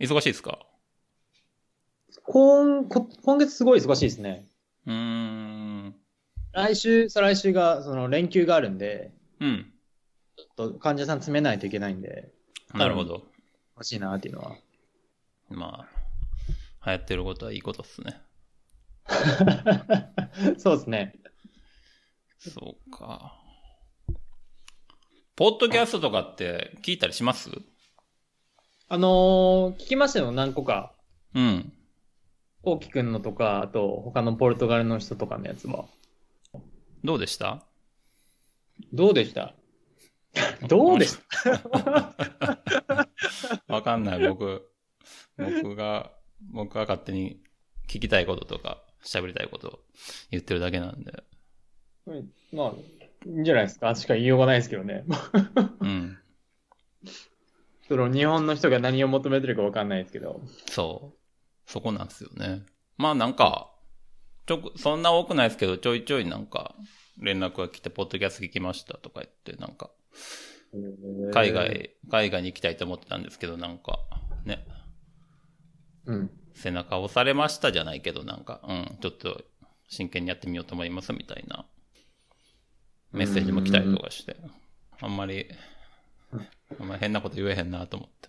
[0.00, 0.58] 忙しいですか？
[2.22, 4.48] 今、こ今月すごい忙しいですね。
[4.86, 5.94] うーん。
[6.52, 9.72] 来週、再来週が、その連休があるんで、うん。
[10.36, 12.32] ちょっと患者さん詰めないといけないんで、
[12.72, 13.24] なるほど。
[13.76, 14.56] 欲しいなっていうのは。
[15.48, 15.86] ま
[16.82, 18.20] あ、流行ってることはいいことっすね。
[20.58, 21.14] そうですね。
[22.38, 23.40] そうか。
[25.36, 27.50] ポッドキャストとかって聞いたりします？
[28.88, 30.92] あのー聞きましたよ、何個か。
[31.34, 31.72] うん。
[32.62, 35.84] こうきくんのとか、あと他のポルトガルの人とかのやつは。
[37.02, 37.62] どうでした？
[38.92, 39.54] どうでした？
[40.68, 42.14] どうでした？
[43.68, 44.28] わかんない。
[44.28, 44.68] 僕、
[45.36, 46.10] 僕が、
[46.52, 47.40] 僕が勝手に
[47.88, 49.78] 聞きたいこととか、喋りたいことを
[50.30, 51.22] 言ってるだけなんで。
[52.52, 52.72] まあ、
[53.26, 55.04] いいんじゃないですかしか言いようがないですけどね。
[55.80, 56.18] うん。
[57.88, 60.40] その日本の人が何を求めてるかわかんないですけど。
[60.66, 61.70] そう。
[61.70, 62.62] そこなんですよね。
[62.96, 63.72] まあなんか、
[64.46, 66.74] ちょ、そんな多くないですけど、ちょいちょいなんか、
[67.18, 69.90] 連絡が来て、ポッドキャスト聞きましたとか言って、なんか、
[71.32, 73.98] 海外、海外に行きたいと思ってたんですけど、なんか、
[74.44, 74.66] ね、
[76.06, 76.30] うん。
[76.54, 79.42] 背中押されましたじゃないけど、なんか、うん、ちょっと
[79.88, 81.66] 真剣にやってみようと思いますみたいな
[83.12, 84.36] メッセージも来たりとかして、
[85.00, 85.48] あんまり、
[86.80, 88.28] あんまり変なこと言えへんなと思って。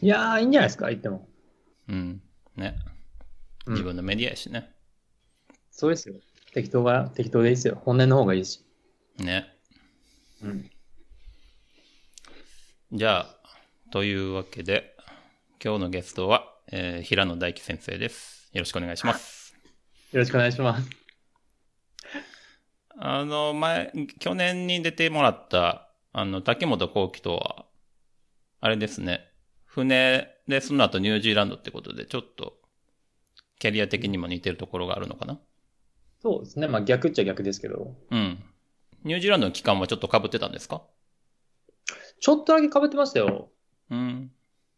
[0.00, 1.28] いやー、いいんじゃないですか言っても。
[1.88, 2.22] うん。
[2.56, 2.76] ね。
[3.66, 4.74] うん自分のメディアやしね。
[5.70, 6.16] そうですよ。
[6.52, 7.80] 適当が、適当でいいですよ。
[7.84, 8.64] 本音の方がいいし。
[9.18, 9.46] ね。
[10.42, 10.70] うん。
[12.92, 13.36] じゃあ、
[13.92, 14.96] というわけで、
[15.64, 18.50] 今日のゲストは、えー平野大樹先生です。
[18.52, 19.54] よろしくお願いします。
[20.10, 20.90] よろしくお願いします。
[22.98, 27.66] あの、前、去年に出てもらった、あの、竹本幸輝とは、
[28.60, 29.32] あれですね、
[29.64, 32.60] 船でその後ニュージーランドってことで、ちょっと、
[33.58, 35.38] キャリア的にも似てるところがあるのかな？
[36.20, 36.66] そうですね。
[36.68, 37.94] まあ逆っちゃ逆ですけど。
[38.10, 38.44] うん。
[39.04, 40.82] ニュージーランドの期間はちょっと被ってたんですか？
[42.20, 43.50] ちょっとだけ被ってましたよ。
[43.90, 44.32] うん。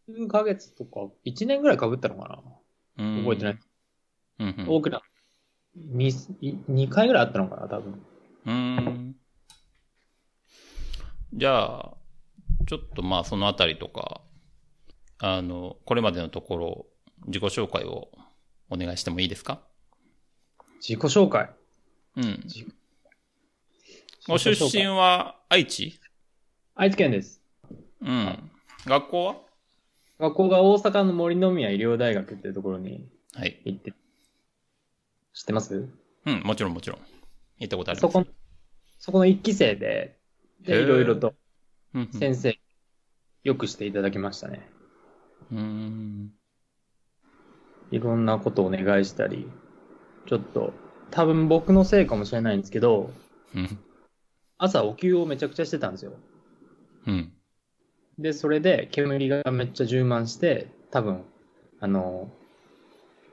[0.07, 2.29] 数ヶ月とか、1年ぐらい被ったのか
[2.97, 3.59] なうん覚えてない。
[4.39, 4.69] うんうん。
[4.69, 5.01] 多くな、
[5.77, 8.05] 2、2回ぐらいあったのかな多分。
[8.45, 9.15] うーん。
[11.35, 11.93] じゃあ、
[12.65, 14.21] ちょっとまあそのあたりとか、
[15.19, 16.85] あの、これまでのところ、
[17.27, 18.09] 自己紹介を
[18.69, 19.59] お願いしてもいいですか？
[20.79, 21.49] 自己紹介？
[22.15, 22.41] うん。
[22.45, 22.65] 自
[24.27, 25.99] ご出身は愛知？
[26.73, 27.41] 愛知県です。
[28.01, 28.51] うん。
[28.85, 29.35] 学校は？
[30.19, 33.59] 学校が大阪の森の宮医療大学っていうところにはい。
[33.65, 33.91] 行って、
[35.33, 35.89] 知ってます？
[36.25, 36.99] うん、もちろんもちろん。
[37.59, 38.13] 行ったことあります。
[38.13, 38.25] そこ、
[38.99, 40.17] そこの一期生で、
[40.65, 41.33] で、いろいろと
[42.11, 42.57] 先生、
[43.43, 44.69] よくしていただきましたね。
[45.51, 46.31] うーん。
[47.91, 49.47] いろんなことをお願いしたり、
[50.25, 50.73] ちょっと、
[51.11, 53.11] 多分僕のせいかもしれないんですけど、
[53.53, 53.79] うん。
[54.57, 56.13] 朝お灸をめちゃくちゃしてたんですよ。
[57.05, 57.31] うん。
[58.17, 61.23] で、それで煙がめっちゃ充満して、多分、
[61.79, 62.31] あの、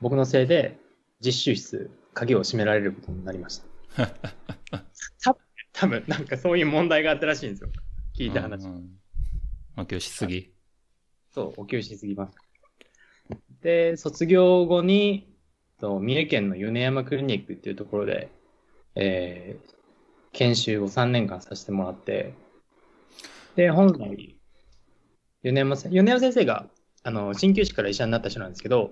[0.01, 0.77] 僕のせいで
[1.19, 3.65] 実習室、鍵を閉められることになりました。
[5.73, 7.69] 多分、なんかそういう問題があったらしいんですよ。
[8.15, 8.65] 聞いた話。
[8.65, 8.89] うんうん。
[9.75, 10.53] まあ、しすぎ。
[11.31, 12.37] そう、お給しすぎます。
[13.61, 15.33] で、卒業後に、
[15.79, 18.29] と三重県の米山クリニックっていうところで、
[18.95, 19.73] えー、
[20.31, 22.35] 研修を3年間させてもらって、
[23.55, 24.35] で、本来、
[25.41, 26.67] 米山せ米山先生が、
[27.03, 28.91] あの、鍼灸師から医者になった人なんですけど、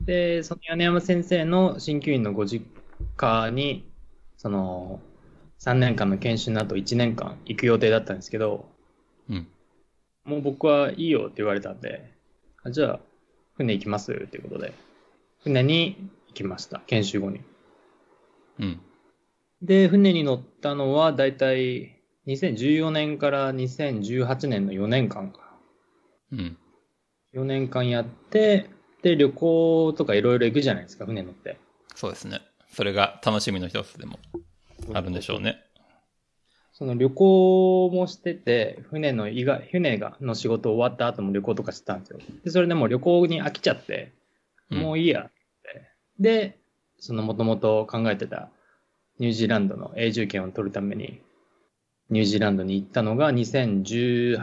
[0.00, 2.66] で、その米山先生の鍼灸院のご実
[3.16, 3.89] 家に、
[4.40, 5.00] その、
[5.58, 8.70] 3年間の研修の後1年間行く予定だったんですけど、
[9.28, 9.46] うん。
[10.24, 12.10] もう僕はいいよって言われたんで、
[12.62, 13.00] あじゃあ、
[13.58, 14.12] 船行きます？
[14.12, 14.72] っていうことで、
[15.42, 17.42] 船に行きました、研修後に。
[18.60, 18.80] うん。
[19.60, 25.54] で、船に乗ったのは、だいたい2014年から2018年の4年間か。
[26.32, 26.56] うん。
[27.34, 28.70] 4年間やって、
[29.02, 31.58] で、旅行とかいろいろ行くじゃないですか、船乗って。
[31.94, 32.40] そうですね。
[32.72, 34.18] それが楽しみの一つでも
[34.92, 35.62] あるんでしょうね。
[36.72, 42.20] その旅行もしてて、船の以外、船がの仕事終わった後も旅行とかしてたんですよ。
[42.42, 44.12] で、それでもう旅行に飽きちゃって、
[44.70, 45.30] うんもういいやって。
[46.20, 46.58] で、
[46.98, 48.50] そのもともと考えてた
[49.18, 51.20] ニュージーランドの永住権を取るために、
[52.08, 54.38] ニュージーランドに行ったのが2018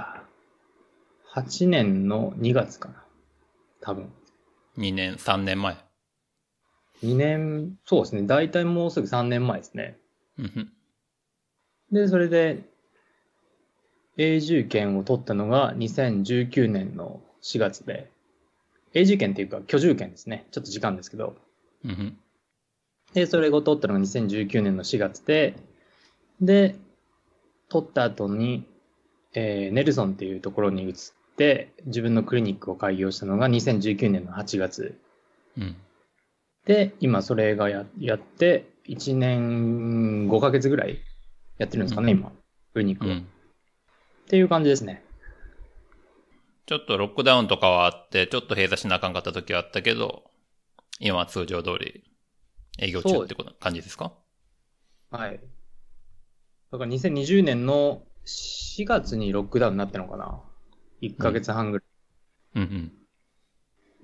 [1.62, 3.03] 年の2月かな。
[3.81, 4.12] 多分。
[4.77, 5.87] 2年、3年前。
[7.03, 8.23] 2年、そうですね。
[8.23, 9.97] 大体もうすぐ3年前ですね。
[11.91, 12.63] で、それで、
[14.17, 18.09] 永住権を取ったのが2019年の4月で、
[18.94, 20.47] 永住権っていうか居住権ですね。
[20.51, 21.35] ちょっと時間ですけど。
[23.13, 25.55] で、それを取ったのが2019年の4月で、
[26.41, 26.75] で、
[27.69, 28.65] 取った後に、
[29.33, 30.94] えーネルソンっていうところに移っ
[31.38, 34.97] て、自分のクリニックを開業したのが2019年の8月。
[35.57, 35.75] うん。
[36.68, 41.00] で、今それがややって、1年5ヶ月ぐらい
[41.58, 42.31] やってるんですかね、うん今。
[42.74, 43.28] クリニックうん。
[44.28, 45.04] ていう感じですね。
[46.66, 50.30] ちょっとロックダウンとかはあって、ちょっと閉鎖しなあかんかった時はあったけど、
[51.00, 52.04] 今は通常通り
[52.80, 54.12] 営業中ってこと感じですか？
[55.10, 55.40] はい。
[56.72, 60.42] だから2020年の4月にロックダウンになったのかな。
[61.02, 61.88] 1ヶ月半ぐらい。
[62.56, 62.92] うんうん。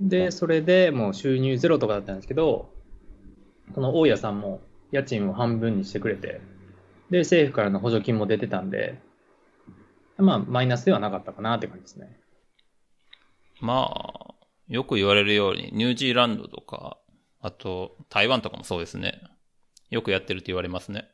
[0.03, 2.69] で、それでもう収入ゼロとかだったんですけど、
[3.73, 4.61] この大家さんも
[4.91, 6.41] 家賃を半分にしてくれて、
[7.09, 8.99] で、政府からの補助金も出てたんで、
[10.17, 12.19] まあ、マイナスではなかったかなって感じですね。
[13.61, 14.33] まあ、
[14.67, 16.97] よく言われるように、ニュージーランドとか、
[17.41, 19.21] あと、台湾とかもそうですね。
[19.89, 21.09] よくやってるって言われますね。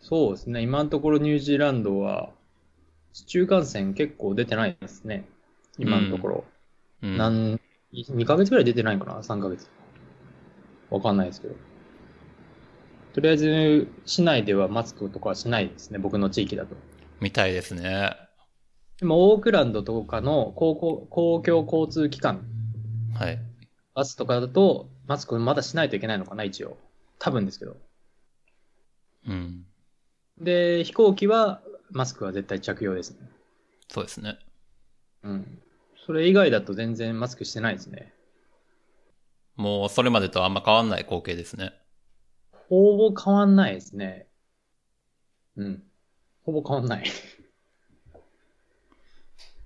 [0.00, 0.62] そうですね。
[0.62, 2.30] 今のところニュージーランドは、
[3.12, 5.26] 市中感染結構出てないですね。
[5.78, 6.44] 今のところ。
[7.02, 7.16] うん。
[7.16, 7.60] 何、
[7.92, 9.68] 2ヶ月ぐらい出てないかな ?3 ヶ月。
[10.90, 11.54] わかんないですけど。
[13.14, 15.98] とりあえず、市内ではマスクとかはしないですね。
[15.98, 16.76] 僕の地域だと。
[17.20, 18.14] みたいですね。
[18.98, 22.46] でも、オークランドとかの公共公共交通機関、
[23.14, 23.38] はい。
[23.94, 26.44] バスとかだと、マスクまだしないといけないのかな？
[26.44, 26.76] 一応。
[27.18, 27.76] 多分ですけど。
[29.26, 29.64] うん。
[30.38, 33.18] で、飛行機は、マスクは絶対着用ですね。
[33.88, 34.38] そうですね。
[35.22, 35.62] うん。
[36.06, 38.12] それ以外だと全然マスクしてないですね。
[39.56, 41.72] もう、それまでとあんま変わんない光景ですね。
[42.68, 44.28] ほぼ変わんないですね。
[45.56, 45.82] うん。
[46.44, 47.04] ほぼ変わんない。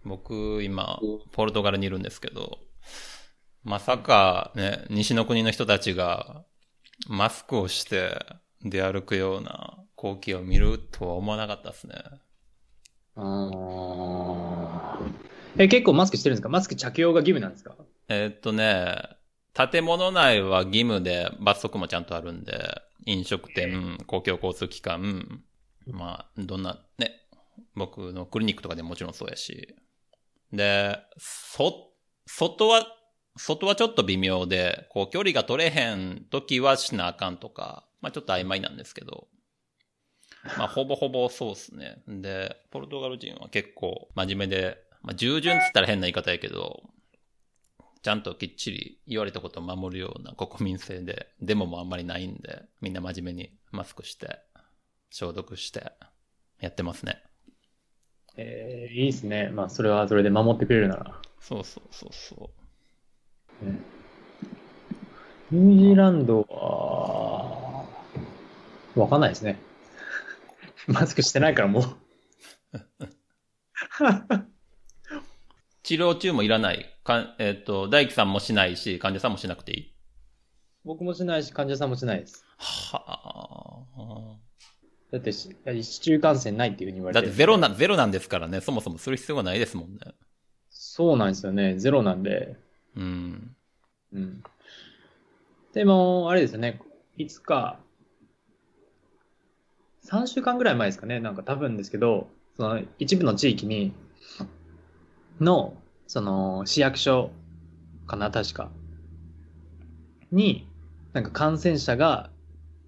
[0.03, 0.99] 僕、今、
[1.33, 2.59] ポルトガルにいるんですけど、
[3.63, 6.43] まさかね、西の国の人たちが、
[7.07, 8.19] マスクをして
[8.63, 11.97] 出歩くような光景を見るとは思わなかったですね。
[13.17, 14.80] あー
[15.59, 16.49] え、結構マスクしてるんですか？
[16.49, 17.77] マスク着用が義務なんですか？
[18.09, 18.97] えーっとね、
[19.53, 25.43] 建物内は義務で罰則もちゃんとあるんで、飲食店、公共交通機関、
[25.87, 27.27] まあ、どんな、ね、
[27.75, 29.75] 僕のクリニックとかでももちろんそうやし。
[30.53, 31.93] で、そ、
[32.27, 32.87] 外は、
[33.37, 39.29] 外はちょっと微妙で、こう距離が取れへん時はしなあかんとか、まあちょっと曖昧なんですけど、
[40.59, 42.03] まあほぼほぼそうっすね。
[42.07, 46.83] で、ポルトガル人は結構真面目で、まあ従順っつったら変な言い方やけど、
[48.03, 54.41] ちゃんときっちり言われたことを守るような国民性で、デモもあんまりないんで、みんな真面目にマスクして、
[55.11, 55.93] 消毒して、
[56.61, 57.23] やってますね。
[58.37, 59.51] えー、いいですね。
[59.51, 61.21] まあ、それはそれで守ってくれるなら。
[61.41, 62.51] そうそうそうそ
[65.53, 67.85] ニュージーランドは、
[68.95, 69.59] わかんないですね。
[70.87, 71.85] マスクしてないからもう。
[75.95, 75.99] う。
[75.99, 76.87] 治療中もいらない。
[77.05, 79.95] かんえっ、と、大輝さんもしないし、患者さんもしなくていい？
[80.85, 82.45] 僕もしないし、患者さんもしないです。
[82.59, 84.37] はあ。
[85.13, 89.99] だってし、市中感染ないっていうふうに言われだっててゼロな、ゼロなんですからね、そもそもする必要がないですもんね。
[90.71, 91.79] そうなんですよね。
[91.79, 92.57] ゼロなんで。
[92.97, 93.57] うん。
[94.13, 94.43] うん。
[95.73, 96.81] でも、あれですよね。
[97.17, 97.81] いつか、
[100.07, 101.21] 3週間ぐらい前ですかね。
[101.21, 103.93] なんか多分ですけど、その一部の地域に、
[105.41, 107.31] の、その市役所
[108.07, 108.71] かな、確か。
[110.31, 110.67] に、
[111.13, 112.31] なんか感染者が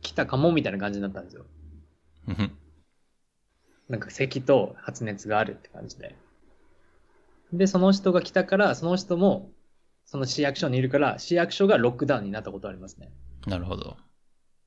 [0.00, 1.44] 来たかもみたいな感じになったんですよ。
[2.28, 2.52] うん
[3.88, 6.14] なんか咳と発熱があるって感じで。
[7.52, 9.50] で、その人が来たから、その人も、
[10.06, 13.12] その市役所にいるから、市役所がロックダウンになったことありますね。
[13.46, 13.96] なるほど。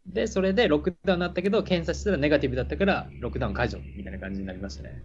[0.05, 5.01] で、それでロックダウンになったけど、検査したらネガティブだったから、ロックダウン解除みたいな感じになりましたね。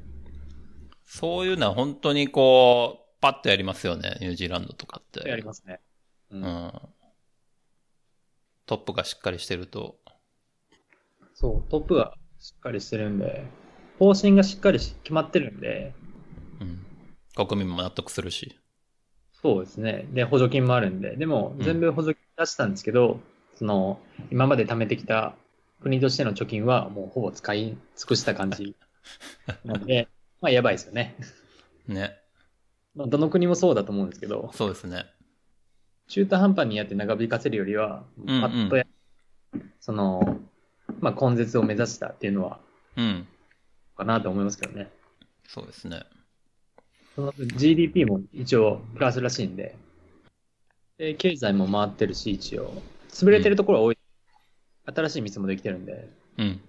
[1.12, 5.28] そういうのは本当にこう、パッとやりますよね、ニュージーランドとかって。
[5.28, 5.80] やりますね。
[6.30, 6.36] う。
[6.36, 6.72] うんん。
[8.64, 9.96] トップがしっかりしてると。
[11.34, 13.42] そう、トップがしっかりしてるんで、
[13.98, 15.92] 方針がしっかりし決まってるんで、
[16.60, 16.86] うん。
[17.34, 18.60] 国民も納得するし。
[19.32, 20.06] そうですね。
[20.12, 23.18] で、補助金もあるんで、でもうん全部補助金出したんですけど、
[23.56, 23.98] その、
[24.30, 25.34] 今まで貯めてきた
[25.82, 28.76] 国としての貯金はもうほぼ使い尽くした感じ
[29.64, 30.06] なので、
[30.40, 31.16] まあやばいですよね。
[31.86, 32.16] ね。
[32.94, 35.06] まあどの国もそうだと思うんですけど、そうですね。
[36.08, 38.86] 中途半端にやって長引かせるよりは、うんうんパッとや、
[39.80, 40.40] その、
[41.00, 42.60] まあ根絶を目指したっていうのは、
[42.96, 43.28] うん。
[43.96, 44.90] かなと思いますけどね。
[45.46, 46.02] そうですね。
[47.14, 49.76] その分 GDP も一応プラスらしいんで、
[50.96, 52.82] で経済も回ってるし、一応。
[53.08, 53.98] 潰れてるところは多い。
[54.86, 56.60] 新しい店もできてるんで、うん。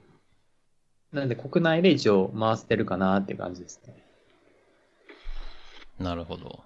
[1.11, 3.95] なんで国内で一応回せてるかなっていう感じですね。
[5.99, 6.63] なるほど。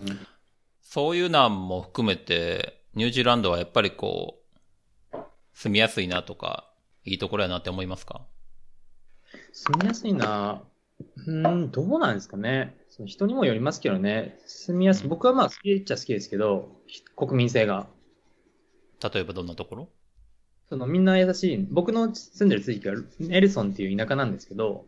[0.00, 0.26] うん
[0.80, 4.38] そういうなんも含めて、ニュージーランドはやっぱりこ
[5.12, 5.18] う、
[5.52, 6.72] 住みやすいなとか、
[7.04, 8.22] いいところやなって思いますか？
[9.52, 10.62] 住みやすいな
[11.26, 12.74] うーん、どうなんですかね。
[12.88, 14.38] その人にもよりますけどね。
[14.46, 15.08] 住みやすい。
[15.08, 17.86] 僕はまあ好きっちゃ好きですけど、ひ国民性が。
[19.12, 19.88] 例えばどんなところ？
[20.68, 21.66] そのみんな優しい。
[21.70, 22.96] 僕の住んでる地域は
[23.30, 24.84] エルソンっていう田舎なんですけど、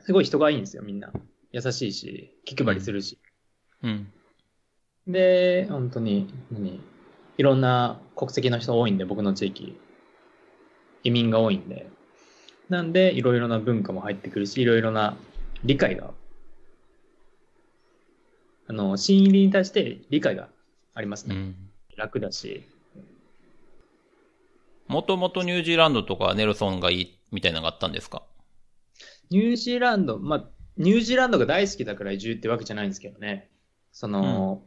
[0.00, 1.12] すごい人がいいんですよ、みんな。
[1.52, 3.18] 優しいし、気配りするし。
[3.82, 4.12] うん。
[5.06, 6.80] で、本当に、何
[7.38, 9.78] いろんな国籍の人多いんで、僕の地域。
[11.04, 11.88] 移民が多いんで。
[12.68, 15.16] なんで、いろいろな文化も入ってくるし、いろいろな
[15.64, 16.12] 理解が、
[18.66, 20.48] あの、新入りに対して理解が
[20.94, 21.36] ありますね。
[21.36, 21.54] うん。
[21.96, 22.64] 楽だし。
[24.88, 28.22] もともとニュージーランドとかネルソンがいいみたいなのがあったんですか？
[29.30, 30.44] ニュージーランド、まあ、
[30.76, 33.50] ニュージーランドが大好きだから移住ってわけじゃないんですけどね。
[33.92, 34.62] その、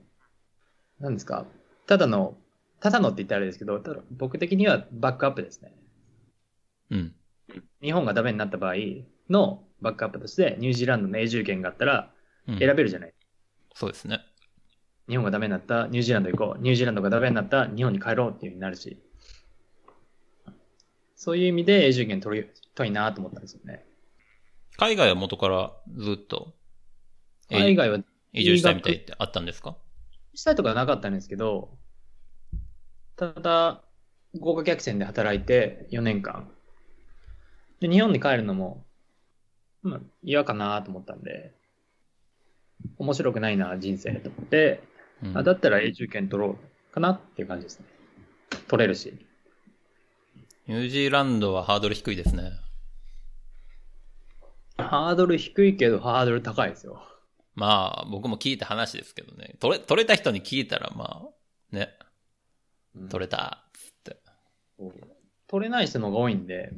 [1.00, 1.46] なんですか、
[1.88, 2.38] ただの、
[2.80, 5.74] ただのって言ったらあれですけど、ただ僕的にはバックアップですね。
[6.92, 7.16] うん。
[7.82, 8.76] 日本がダメになった場合
[9.30, 12.12] のバックアップとして、ニュージーランドの永住権があったら
[12.48, 13.14] うん、選べるじゃない。
[13.76, 14.20] そうですね。
[15.08, 16.62] 日本がダメになった、ニュージーランド行こう。
[16.62, 18.98] ニュージーランドがダメになった、日本に帰ろうっていう風になるし。
[21.24, 23.86] そういう意味で永住権取りたいなと思ったんですよね。
[24.76, 26.56] 海外は元からずっと、
[27.52, 28.00] え海外は
[28.34, 29.78] 移住したいみたいってあったんですか？
[30.34, 31.78] したいとかはなかったんですけど、
[33.18, 33.84] ただ、
[34.40, 36.50] 豪華客船で働いて4年間。
[37.82, 38.84] で、日本に帰るのも、
[39.84, 41.54] まあ、嫌かなと思ったんで、
[42.98, 44.82] 面白くないな、人生と思って、
[45.22, 46.58] うんあだったら永住権取ろ
[46.90, 47.86] うかなっていう感じですね。
[48.68, 49.24] 取れるし。
[50.72, 52.54] ニュージーランドはハードル低いですね。
[54.78, 57.04] ハードル低いけど、ハードル高いですよ。
[57.56, 59.56] まあ、僕も聞いた話ですけどね。
[59.60, 61.90] 取れ、取れた人に聞いたら、まあ、ね、
[63.10, 64.22] 取れた、つって。
[65.50, 66.72] 取れない人の方が多いんで、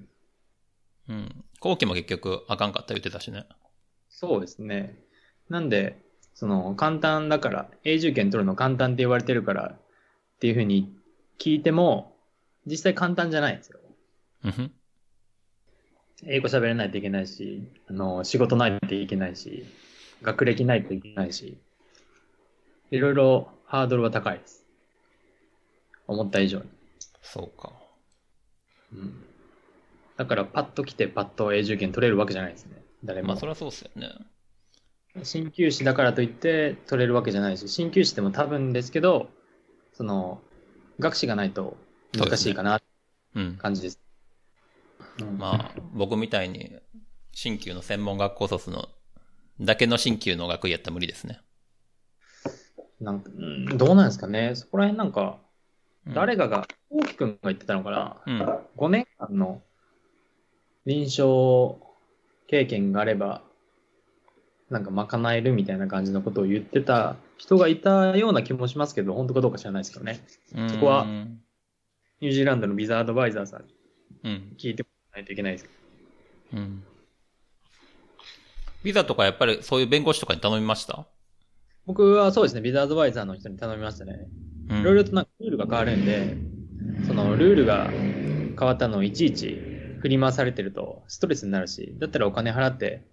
[1.08, 1.46] うん。
[1.60, 3.46] 後期も結局あかんかった言ってたしね。
[4.10, 4.98] そうですね。
[5.50, 6.02] なんで、
[6.34, 9.80] その、簡単だから、永住権取るの簡単って言われてるからっ
[10.40, 10.92] ていうふうに
[11.38, 12.18] 聞いても、
[12.66, 13.82] 実際簡単じゃないんですよ。
[16.26, 19.66] 英語喋れないといけないし、あの、仕事ないといけないし、
[20.22, 21.58] 学歴ないといけないし、
[22.92, 24.66] いろいろハードルは高いです。
[26.08, 26.66] 思った以上に。
[27.22, 27.72] そうか。
[28.94, 29.24] うん。
[30.18, 32.84] だから、パッと来てパッと永住権取れるわけじゃないですね。
[33.04, 33.30] 誰も。
[33.30, 34.10] まあ、そりゃそうっすよね。
[35.16, 39.30] 鍼灸師だからといって取れるわけじゃないし、鍼灸師でも多分ですけど、
[39.94, 40.42] その、
[41.00, 41.78] 学士がないと
[42.18, 42.86] 難しいかなって
[43.36, 43.58] うん。
[43.58, 44.03] 感じです。
[45.22, 46.76] うんまあ、僕みたいに、
[47.32, 48.90] 新旧の専門学校卒の、
[49.60, 51.40] だけの新旧の学位やったら無理ですね。
[53.00, 53.42] なんか、う
[53.74, 54.56] んどうなんですかね。
[54.56, 55.38] そこら辺なんか、
[56.06, 58.22] うん誰かが、大木くんが言ってたのかな。
[58.26, 58.42] うん。
[58.76, 59.62] 5年間の
[60.86, 61.80] 臨床
[62.48, 63.42] 経験があれば、
[64.70, 70.20] なんか賄えるみたいな感じのことを言ってた人がいたような気もしますけど、本当かどうか知らないですけどね。
[70.70, 71.40] そこはうん。
[72.20, 73.74] ニュージーランドのビザアドバイザーさんにうん。
[74.24, 75.70] 聞いてもらわないといけないですけ
[76.56, 76.62] ど。
[76.62, 76.84] うん。
[78.84, 81.06] ビザとかやっぱりそういう弁護士とかに頼みました？
[81.86, 84.28] 僕はそうですね、ビザアドバイザーの人に頼みましたね。
[84.70, 84.80] うん。
[84.80, 86.38] いろいろとなんかルールが変わるんで、
[87.08, 89.60] そのルールが変わったのをいちいち
[90.02, 93.04] 振り回されてるとストレスになるし、だったらお金払って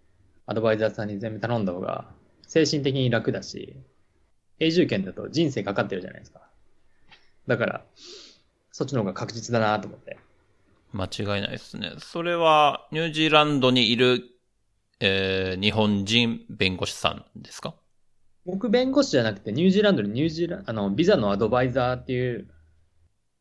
[0.47, 2.07] アドバイザーさんに全部頼んだ方が
[2.47, 3.77] 精神的に楽だし、
[4.59, 6.41] 永住権だと人生かかってるじゃないですか。
[7.47, 7.85] だから、
[8.73, 10.19] そっちの方が確実だなと思って。
[10.93, 11.93] 間違いないですね。
[11.99, 14.23] それは、ニュージーランドにいる、
[15.01, 17.75] えー、日本人弁護士さんですか？
[18.45, 22.49] 僕弁護士じゃなくてニュージーランドにニュージーランあの、ビザのアドバイザーっていう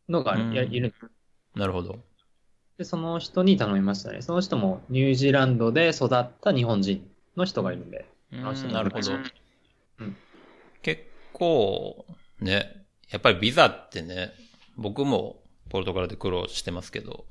[0.07, 0.93] のがうんやいる
[1.55, 1.99] なるほど。
[2.77, 4.21] で、その人に頼みましたね。
[4.21, 8.05] その人もニュージーランドで育った日本人の人がいるんで。
[8.31, 9.13] うんなるほど。
[9.13, 10.15] うん
[10.81, 11.03] 結
[11.33, 12.05] 構、
[12.39, 14.31] ね、やっぱりビザってね、
[14.77, 17.25] 僕もポルトガルで苦労してますけど、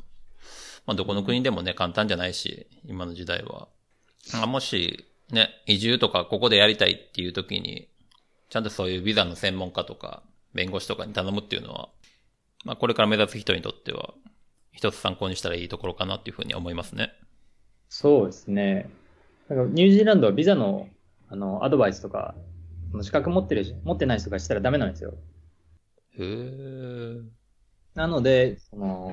[0.88, 3.68] まあどこの国でもね、簡単じゃないし、今の時代は。
[4.32, 7.90] まあもし、ね、移住とかここでやりたいっていう時に、
[8.48, 10.22] ちゃんとそういうビザの専門家とか、
[10.54, 11.90] 弁護士とかに頼むっていうのは、
[12.64, 14.14] まあこれから目指す人にとっては、
[14.72, 17.12] 一つ参考にしたらいいところかなっていうふうに思いますね。
[17.90, 18.88] そうですね。
[19.50, 20.88] なんかニュージーランドはビザの
[21.28, 22.34] あのアドバイスとか、
[23.02, 25.12] 資格持ってるし、持ってない人がしたらダメなんですよ。
[26.18, 27.20] へえ。
[27.94, 29.12] なので、その、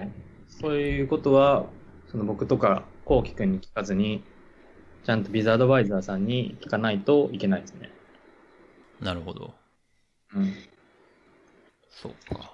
[0.60, 1.66] そういうことは、
[2.12, 4.24] その僕とか、こうきくんに聞かずに、
[5.06, 7.92] ちゃんとビザアドバイザーさんに聞かないといけないですね。
[9.00, 9.54] なるほど。
[10.34, 10.54] うん。
[11.90, 12.52] そうか。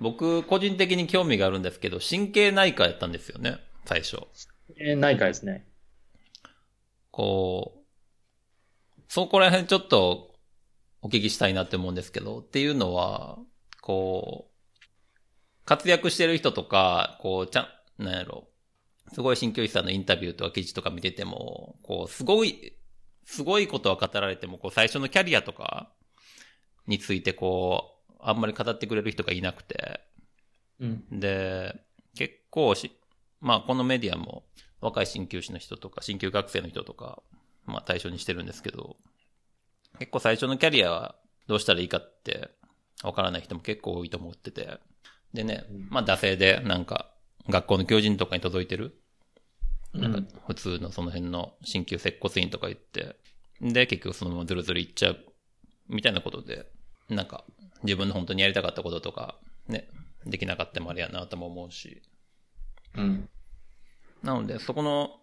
[0.00, 4.18] 僕、個人的に興味があるんですけど、神経内科やったんですよね、最初。
[4.76, 5.66] えー、ないかですね。
[7.10, 10.34] こう、そこら辺ちょっと
[11.02, 13.38] お聞きしたいなって思うんですけど、っていうのは、
[13.80, 14.57] こう、
[15.68, 18.48] 活躍してる人とか、こう、ちゃん、なんやろ、
[19.12, 22.72] すごい鍼灸師さんのインタビューとか記事とか見てても、こう、すごい、
[23.26, 25.92] すごいことは語られても、こう、最初のキャリアとか
[26.86, 30.00] について、こう、あんまり語ってくれる人がいなくて、
[30.80, 31.20] うん。
[31.20, 31.78] で、
[32.16, 32.90] 結構し、
[33.42, 34.44] まあこのメディアも
[34.80, 37.22] 若い鍼灸師の人とか、鍼灸学生の人とか、
[37.66, 38.96] まあ対象にしてるんですけど、
[39.98, 42.48] 結構最初のキャリアはどうしたらいいかって
[43.02, 44.80] わからない人も結構多いと思ってて、
[45.34, 47.10] でね、まあ惰性でなんか
[47.48, 49.00] 学校の教授とかに届いてる、
[49.92, 53.16] なんか普通のその辺の鍼灸接骨院とか行って、
[53.60, 55.18] で結局そのままずるずる行っちゃう、
[55.88, 56.66] みたいなことで、
[57.08, 57.44] なんか
[57.82, 59.88] 自分の本当にやりたかったこととか、ね、
[60.26, 62.02] できなかったもあれやなとも思うし。
[62.96, 63.28] うん。
[64.22, 65.20] なので、そこの、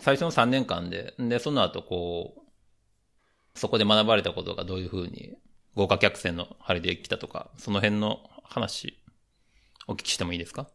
[0.00, 5.36] 最初の3年間で、で、その後こう、そこで学ばれたことがどういうふうに、
[5.74, 8.98] 豪華客船の張りで来たとか、その辺の話、
[9.88, 10.68] お聞きしてもいいですか？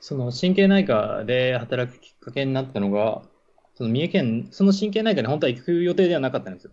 [0.00, 3.22] その神経内科で働くきっかけになったのが、
[3.74, 6.72] その三重県、その神経内科に本当は行く予定ではなかったんですよ。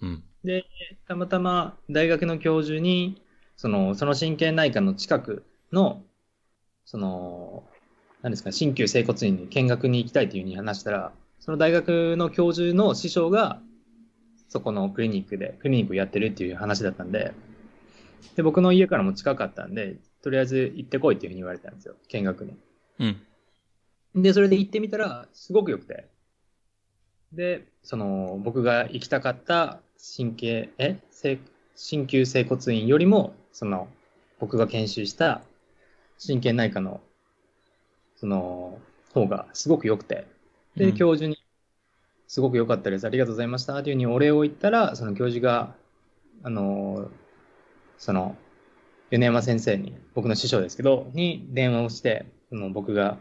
[0.00, 0.24] うん。
[0.44, 0.64] で、
[1.06, 3.20] たまたま大学の教授に、
[3.56, 6.02] その、その神経内科の近くの、
[6.86, 7.64] その、
[8.22, 13.60] 何ですか、鍼灸整骨院に見学に行きたいというふうに話したら、その大学の教授の師匠が、
[14.48, 17.34] そこのクリニックで、クリニックをやってるっていう話だったんで、
[18.36, 22.56] で、僕の家からも近かったんで、とりあえず行ってこいっていうふうに言われたんですよ、見学に。
[23.00, 24.22] うん。
[24.22, 26.06] で、それで行ってみたら、すごく良くて。
[27.32, 29.80] で、その、僕が行きたかった
[30.16, 31.38] 神経、え整
[31.76, 33.88] 鍼灸整骨院よりも、その、
[34.40, 35.42] 僕が研修した
[36.24, 37.00] 神経内科の、
[38.16, 38.78] その、
[39.12, 40.26] 方がすごく良くて。
[40.76, 41.38] で、うん教授に、
[42.26, 43.06] すごく良かったです。
[43.06, 43.82] ありがとうございました。
[43.82, 45.74] というふうにお礼を言ったら、その教授が、
[46.42, 47.10] あの、
[47.98, 48.36] その、
[49.10, 53.18] 米山先生に、僕の師匠ですけど、に電話をして、その僕が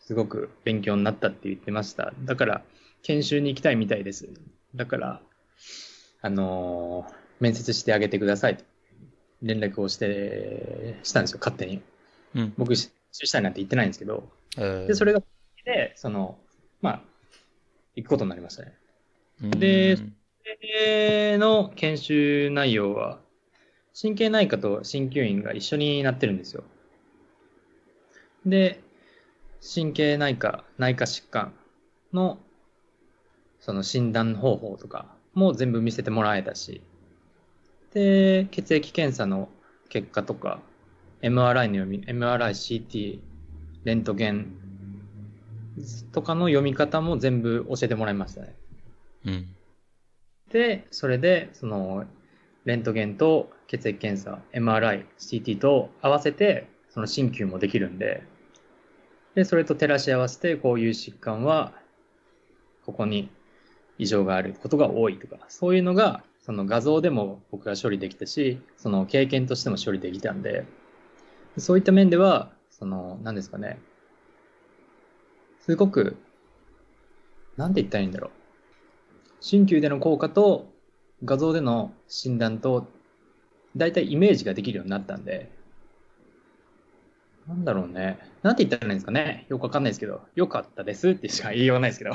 [0.00, 2.12] すごく勉強になったって言ってました。
[2.24, 2.62] だから、
[3.02, 4.28] 研修に行きたいみたいです。
[4.74, 5.20] だから、
[6.22, 8.64] あのー面接してあげてくださいと
[9.42, 11.82] 連絡をして、したんですよ、勝手に。
[12.34, 12.54] うん。
[12.56, 12.78] 僕、研
[13.12, 15.22] 修したいなんて言ってないんですけど、えーで、それが、
[15.66, 16.38] で、その、
[16.80, 17.02] まあ、
[17.94, 18.72] 行くことになりましたね。
[19.42, 19.98] うんで
[20.62, 23.20] での研修内容は、
[23.98, 26.64] 神経内科と鍼灸院が一緒になってるんですよ。
[28.44, 28.82] で、
[29.74, 31.54] 神経内科、内科疾患
[32.12, 32.38] の、
[33.58, 36.82] その診断方法とかも全部見せてもらえたし、
[37.94, 39.48] で、血液検査の
[39.88, 40.60] 結果とか、
[41.22, 43.20] MRI の読み、MRI、CT、
[43.84, 44.52] レントゲン
[46.12, 48.54] とかの読み方も全部教えてもらいましたね。
[49.24, 49.46] うん。
[50.50, 52.04] で、それで、その、
[52.66, 58.22] レントゲンと血液検査、MRI、CT と合わせて、その鍼灸もできるんで、
[59.34, 61.72] で、それと照らし合わせて、こういう疾患は、
[62.84, 63.28] ここに
[63.98, 70.64] 異常があることが多いとか、そういうのが、その画像でも僕が処理できたし、その経験としても処理できたんで、
[71.58, 73.78] そういった面では、その、何ですかね、
[75.60, 76.16] すごく、
[77.56, 78.30] なんて言ったらいいんだろう。
[79.40, 80.72] 鍼灸での効果と
[81.24, 82.86] 画像での診断と、
[83.76, 85.50] だいたいイメージができるようになったんで、
[87.46, 88.18] なんだろうね。
[88.42, 89.46] なんて言ったらいいんですかね。
[89.48, 92.12] よくわかんないですけど、よかったですってしか言いようがないですけど。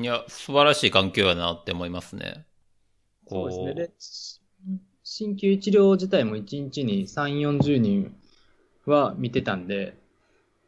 [0.00, 2.44] いや、素晴らしい環境やなって思いますね。
[3.26, 3.74] そうこですね。
[3.74, 3.90] で、
[5.04, 8.14] 鍼灸治療自体も1日に3、40人
[8.84, 9.96] は見てたんで、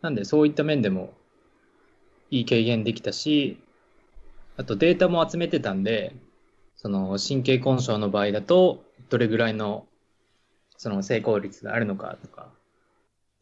[0.00, 1.12] なんでそういった面でも
[2.30, 3.58] いい軽減できたし、
[4.56, 6.14] あとデータも集めてたんで、
[6.76, 9.86] その神経根症の場合だと、どれぐらいの
[10.76, 12.48] その成功率があるのかとか。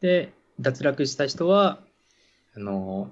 [0.01, 1.79] で、脱落した人は、
[2.55, 3.09] あの、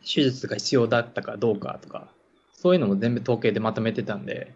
[0.00, 2.08] 手術が必要だったかどうかとか、
[2.52, 4.54] そういうのも全部統計でまとめてたんで、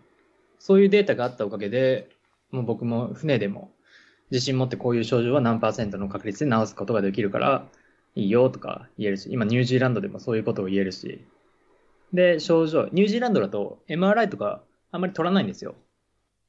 [0.58, 2.08] そういうデータがあったおかげで、
[2.50, 3.70] もう僕も船でも
[4.30, 7.66] 自信持ってこういう症状は何パーセントの確率で治すことができるから、
[8.14, 11.24] いいよとか言えるし、今ニュージーランドでもそういうことを言えるし、
[12.12, 15.74] で、症状、ニュージーランドだと MRI とかあんまり取らないんですよ。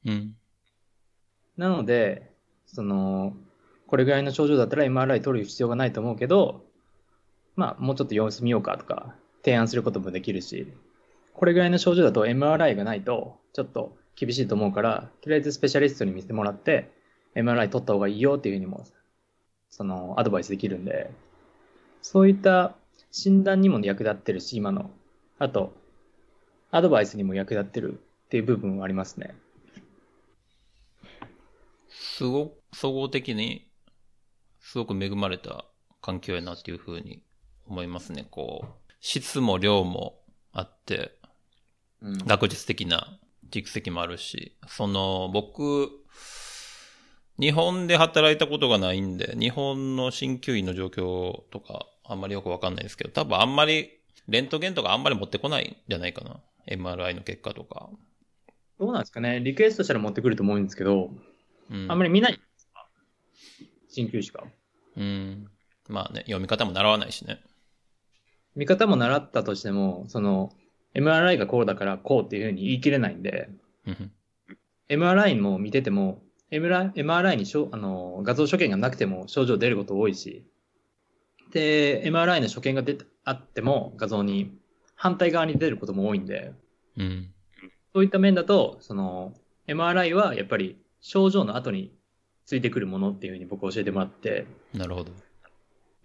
[0.06, 0.34] うん。
[1.58, 2.30] なので、
[2.66, 3.34] その、
[3.86, 6.64] これぐらいの症状だったら MRI 取る必要がないと思うけど、
[7.56, 10.72] まあ、もうちょっと様子見ようかとか、提案することもできるし、
[11.34, 16.92] これぐらいの症状だと MRI がないと、ちょっと厳しいと思うから、とりあえずスペシャリストに見せてもらって、
[17.34, 18.84] MRI 取った方がいいよっていうふうにも、
[19.70, 21.10] その、アドバイスできるんで、
[22.02, 22.76] そういった
[23.10, 24.90] 診断にも役立ってるし、今の。
[25.38, 25.72] あと、
[26.70, 29.34] アドバイスにも役立ってるっていう部分はありますね。
[32.18, 33.70] すご、総合的に、
[34.58, 35.64] すごく恵まれた
[36.02, 37.22] 環境やなっていうふうに
[37.64, 38.26] 思いますね。
[38.28, 40.18] こう、質も量も
[40.52, 41.12] あって、
[42.02, 43.18] うん学術的な
[43.50, 45.90] 蓄積もあるし、その、僕、
[47.38, 53.90] 日本で働いたことがないんで、日本の鍼灸院の状況とか、あんまりよくわかんないですけど、多分あんまり、
[54.26, 56.40] レントゲンとかあんまり持ってこないんじゃないかな。
[56.66, 57.90] MRI の結果とか。
[58.80, 61.10] どうなんですかねリクエストしたら持ってくると思うんですけど、
[61.70, 61.86] うん。
[61.90, 62.40] あんまり見ない
[63.94, 64.44] 鍼灸師が。
[64.96, 65.48] うん。
[65.88, 67.40] まあね、読み方も習わないしね。
[68.54, 70.52] 見方も習ったとしても、その、
[70.94, 73.50] MRI がこうだからこうっていうふうに言い切れないんで、
[73.86, 74.12] うん。
[74.88, 80.44] MRI も見てても、MRI, MRI にしょあの画像所見がなくても症状出ること多いし、
[81.52, 84.58] で、MRI の所見が出てあっても画像に
[84.94, 86.52] 反対側に出ることも多いんで、
[86.96, 87.30] うん。
[87.94, 89.34] そういった面だと、その、
[89.66, 91.92] MRI はやっぱり症状の後に
[92.46, 95.12] ついてくるものっていうふうに僕教えてもらって、なるほど。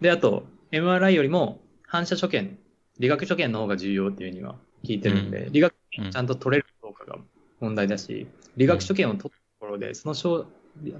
[0.00, 2.58] で、あと、MRI よりも反射所見、
[2.98, 6.10] 理学所見の方が重要っていうふうには聞いてるんで、う理学うん。
[6.10, 7.18] ちゃんと取れるかどうかが
[7.60, 8.26] 問題だし、
[8.56, 10.46] 理学所見を取ったところで、その所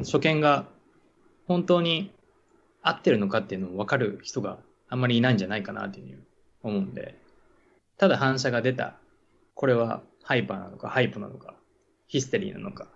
[0.02, 0.66] 所見が
[1.46, 2.12] 本当に
[2.83, 6.18] 合ってるのかっていうのを分かる人があんまりいないんじゃないかなっていうふうに
[6.62, 7.18] 思うんで、
[7.98, 8.96] ただ反射が出た、
[9.54, 11.54] これはハイパーなのか、ハイポなのか、
[12.07, 12.88] ヒステリーなのか、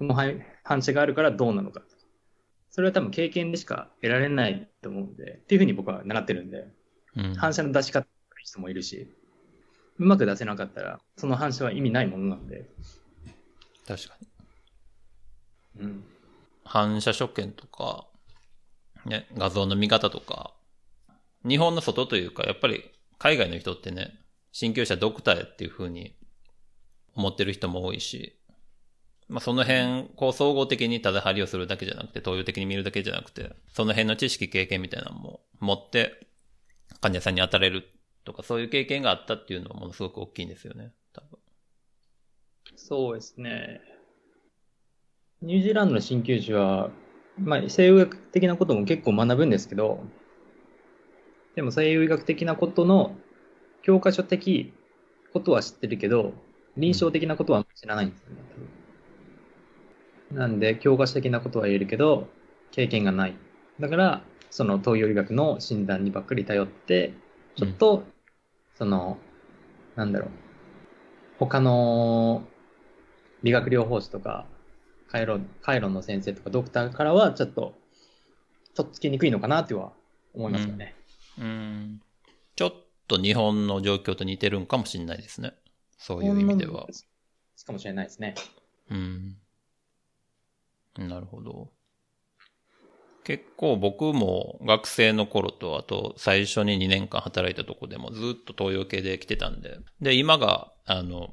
[0.00, 1.82] この反射があるからどうなのか。
[2.70, 6.68] それは多分経験でしか得られないと思うんで、っていうふうに僕は習ってるんで、
[7.16, 7.34] うん。
[7.34, 8.06] 反射の出し方の
[8.42, 9.14] 人もいるし、
[9.98, 12.70] うまく出せなかったら、その反射は意味ないものなんで、
[13.86, 14.16] 確か
[15.76, 15.84] に。
[15.84, 16.04] うん。
[16.64, 18.06] 反射所見とか、
[19.04, 20.54] ね、画像の見方とか、
[21.46, 24.18] 日本の外というか、やっぱり海外の人ってね、
[24.52, 26.16] 鍼灸師はドクターやっていう風に
[27.14, 28.39] 思ってる人も多いし、
[29.30, 36.26] まあその辺、こう総合的にただ針をするだけじゃなくて、東洋的に見るだけじゃなくて、その辺の知識経験みたいなのも持って、
[37.00, 37.88] 患者さんに当たれる
[38.24, 41.38] とか、そういう経験があったっていうのはものすごく大きいんですよね、多分。
[42.74, 43.80] そうですね。
[45.42, 46.90] ニュージーランドの鍼灸師は、
[47.38, 50.02] まあ、西洋医学的なことも結構学ぶんですけど、
[51.54, 53.16] でも西洋医学的なことの
[53.82, 54.72] 教科書的
[55.32, 56.34] ことは知ってるけど、
[56.76, 58.79] 臨床的なことは知らないんですよね。
[60.32, 62.28] なんで、教科書的なことは言えるけど、
[62.70, 63.34] 経験がない。
[63.80, 67.14] だから、その東洋医学の診断にばっかり頼って、
[67.56, 68.04] ちょっと、
[68.74, 69.18] その、
[69.96, 70.30] なんだろう、
[71.38, 72.44] 他の
[73.42, 74.46] 理学療法士とか、
[75.08, 77.74] カイロ、カイロンの先生とかドクターからはちょっと、
[78.74, 79.92] とっつきにくいのかなっては
[80.32, 80.94] 思いますよね。
[81.38, 82.00] うん。
[82.54, 82.74] ちょっ
[83.08, 85.54] と日本の状況と似てるんかもしれないですね。
[85.98, 86.86] そういう意味では。
[87.64, 88.34] かもしれないですね。
[88.90, 89.36] うん。
[90.98, 91.72] なるほど。
[93.24, 99.78] 結構僕も学生の頃と、あと最初に2年間働いたとこでもずっと東洋系で来てたんで。
[100.00, 101.30] で、今が、あの、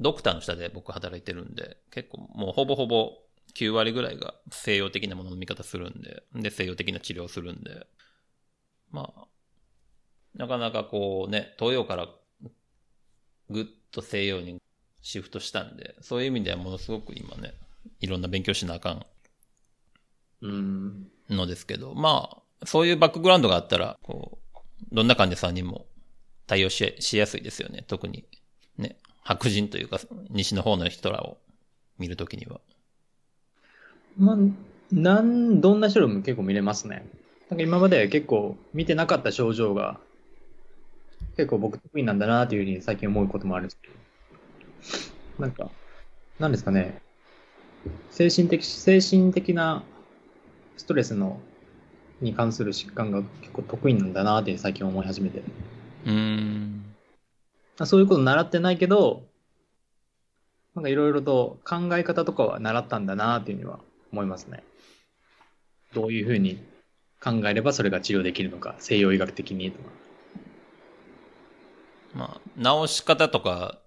[0.00, 3.12] ドクターの下で僕働いてるんで、結構もうほぼほぼ
[3.54, 7.86] 9割ぐらいが西洋的なものの見方するんで、で、西洋的な治療するんで、
[8.90, 9.26] まあ、
[10.34, 12.08] なかなかこうね、東洋から
[13.50, 14.60] ぐっと西洋に
[15.02, 17.54] シフトしたんで、そういう意味ではものすごく今ね、
[18.00, 19.06] いろんな勉強しなあかん
[20.42, 21.08] うん。
[21.30, 22.30] のですけど、ま
[22.62, 24.58] あ、そういうバックグラウンドがあったら、こう、
[24.92, 25.86] どんな患者さんにも
[26.46, 27.84] 対応ししやすいですよね。
[27.86, 28.24] 特に、
[28.76, 31.38] ね、白人というか、西の方の人らを
[31.98, 32.60] 見るときには。
[34.16, 34.36] まあ、
[34.92, 37.06] なん、どんな人でも結構見れますね。
[37.50, 40.00] なんか今まで結構見てなかった症状が、
[41.36, 43.94] 結構僕得意なんだなというふうに最近思うこともあるんですけど。
[45.38, 45.70] なんか、
[46.38, 47.00] なんですかね。
[48.10, 49.82] 精神的、精神的な
[50.76, 51.40] ストレスの、
[52.20, 55.38] に関する疾患が結構得意なんだなって最近思い始めて。
[55.38, 56.94] うーん。
[57.78, 59.22] まあそういうこと習ってないけど、
[60.74, 63.80] なんかいろいろと考え方とかは習ったんだなっていうふうには
[64.12, 64.64] 思いますね。
[65.92, 66.62] どういうふうに
[67.22, 69.90] 考えればそれが治療できるのか、西洋医学的にとか。
[72.14, 73.78] まあ、治し方とか、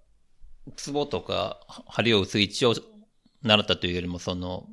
[0.76, 2.74] ツボとか、針を打つ位置を
[3.44, 4.68] 習ったというよりも、その、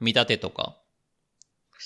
[0.00, 0.78] 見立てとか、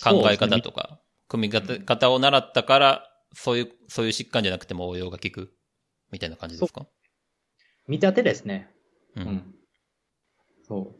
[0.02, 5.52] 考え方とか、組み方方を習ったから、そういう、そういう疾患じゃなくても応用が効く
[6.10, 6.86] みたいな感じですか？
[7.88, 8.70] 見立てですね。
[9.16, 9.20] う。
[9.20, 9.54] うんん。
[10.66, 10.92] そ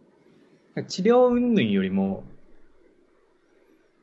[0.77, 0.85] う。
[0.85, 2.25] 治療云々よりも、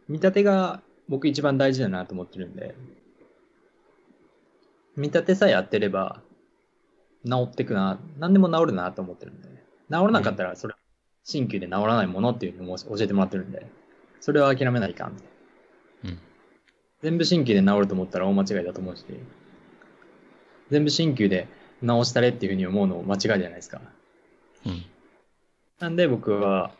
[0.08, 2.76] 見立てが僕一番大事だなと思ってるんで、
[4.96, 6.22] 見立てさえ合ってれば、
[7.26, 9.62] 治ってくな、何でも治るなと思ってるんで、
[9.94, 10.74] 治らなかったらそれ、
[11.24, 13.68] 鍼灸で治らないものっていうのも教えてもらってるんで、
[14.20, 15.18] それは諦めないかん。
[16.04, 16.20] うん。
[17.02, 19.06] 全部鍼灸で治ると思ったら大間違いだと思うし、
[20.72, 21.48] 全部鍼灸で
[21.82, 23.82] 治したれっていうふうに思うのも間違いじゃないですか。
[24.66, 24.84] うん。
[25.80, 26.72] なんで僕は、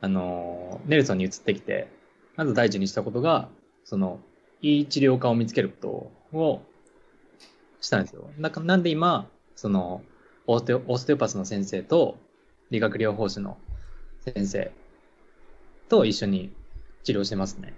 [0.00, 1.88] あの、ネルソンに移ってきて、
[2.36, 3.48] まず第一にしたことが、
[3.84, 4.20] その、
[4.60, 5.76] いい治療家を見つけるこ
[6.32, 6.62] とを
[7.80, 8.30] したんですよ。
[8.38, 10.02] ななんで今、その、
[10.46, 12.18] オーステオーステオパスの先生と、
[12.70, 13.58] 理学療法士の
[14.20, 14.72] 先生
[15.88, 16.52] と一緒に
[17.04, 17.74] 治療してますね。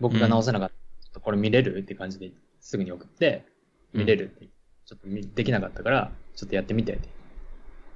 [0.00, 3.44] 僕が治せなかった、ちょっとこれ見れるって感じですぐに送って、
[3.92, 4.48] 見れるって、
[4.84, 7.08] ちょっとできなかったから、ちょっとやってみてって。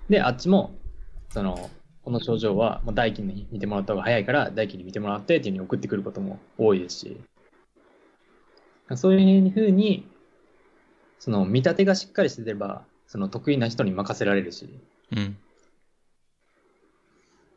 [0.08, 0.74] で、あっちも、
[1.30, 1.70] その、
[2.02, 7.20] この症状は、もう大輝に見てもらった方が早いから、大輝に見てもらってっていうふうに送ってくることも多いですし、
[8.96, 10.08] そういうふうに、
[11.18, 14.68] その見立てがしっかりしてれば、その得意な人に任せられるし、
[15.10, 15.36] うん。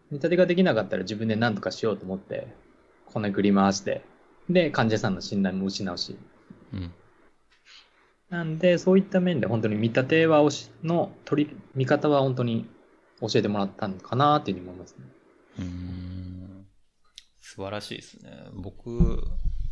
[0.10, 2.48] 見立てができなかったら自分で何とかしようと思って、
[3.06, 4.02] こねくり回して、
[4.50, 6.18] で、患者さんの信頼も失うし。
[6.74, 6.92] うん。
[8.32, 12.68] なんで、そういった面で本当に見立てはおし、の取り、見方は本当に
[13.22, 15.06] 教えてもらったのかなっていうふうに思いますね。
[15.60, 16.66] うーん。
[17.42, 18.32] 素晴らしいですね。
[18.54, 19.24] 僕、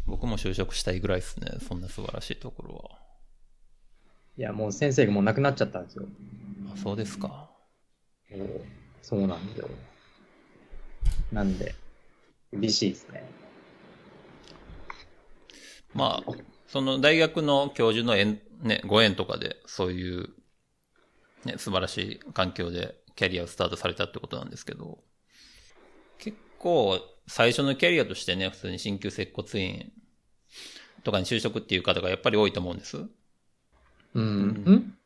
[0.05, 1.53] 僕も就職したいぐらいですね。
[1.67, 3.00] そんな素晴らしいところは。
[4.37, 6.05] いや、もう先生がもう亡くなっちゃったんですよ。
[6.73, 7.49] あそうですか。
[9.01, 9.69] そうなんですよ。
[11.31, 11.75] なんで、
[12.53, 13.23] 厳しいですね。
[15.93, 16.31] まあ、
[16.67, 20.29] その大学の教授の縁、ね、ご縁とかで、そういう、
[21.45, 24.99] ね、素晴らしい環境でキャリアをスタートされたってことなんですけど、
[26.17, 29.91] 結構、最初のキャリアとしてね、普通に鍼灸接骨院
[31.03, 33.05] とかに就職っていう方がやっぱり多いと思うんです。
[34.13, 34.23] うん。
[34.23, 34.97] ん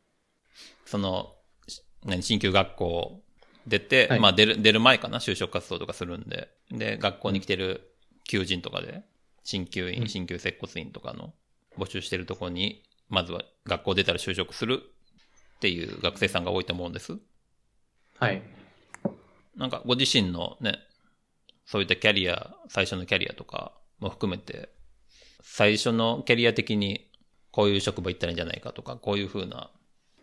[0.85, 1.35] その、
[1.67, 3.21] し何、鍼灸学校
[3.67, 6.49] 出て、はいまあ出る、出る前かな、就職活動とかするんで。
[6.71, 9.03] で、学校に来てる求人とかで、
[9.43, 11.33] 鍼灸院、うん鍼灸接骨院とかの
[11.77, 14.81] 募集してるところに、まずは学校出たら就職する
[15.57, 17.17] っていう学生さんが多いと思うんです。
[18.19, 18.41] はい。
[19.55, 20.79] なんかご自身のね、
[21.65, 24.69] そういったキャリア、最初のキャリアとかも含めて、
[25.41, 27.09] 最初のキャリア的に
[27.55, 29.71] こういう職場行ったらいいんじゃないかとか、こういう風な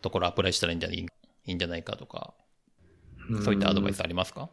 [0.03, 1.07] ところアプライしたらいいんじゃないい
[1.47, 2.35] いんじゃないかとか、
[3.43, 4.51] そういったアドバイスありますか？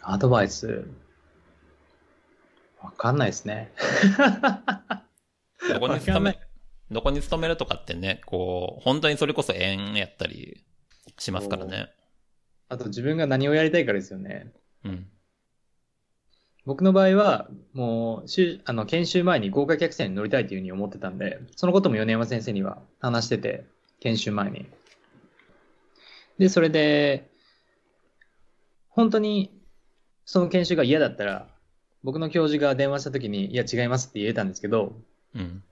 [0.00, 0.88] アドバイス。
[2.80, 3.74] わかんないですね。
[5.68, 6.38] どこに勤め
[6.90, 10.64] どこに勤めるとかってね、こう、本当にそれこそ縁やったり
[11.18, 11.92] しますからね。
[12.70, 14.54] あと自分が何をやりたいからですよね。
[14.84, 15.10] うん。
[16.68, 23.64] 僕の場合は、もう、しゅあの、研修前に豪華客船に乗りたいというふうに思ってたんで、そのことも米山先生には話してて、
[24.00, 24.66] 研修前に。
[26.36, 27.30] で、それで、
[28.90, 29.50] 本当に、
[30.26, 31.48] その研修が嫌だったら、
[32.02, 35.00] 僕の教授が電話した時に、いや、違いますって言えたんですけど、
[35.34, 35.62] うん。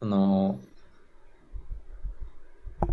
[0.00, 0.60] あの、も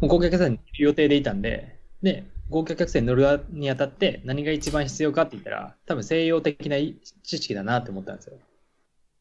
[0.02, 6.77] う豪華客船に乗る予定でいたんで、で、豪華客船に乗るにあたって何が一番必要かって言ったら、多分西洋的な
[7.23, 8.33] 知識だなって思ったんですよ。